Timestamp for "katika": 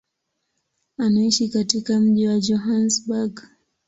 1.49-1.99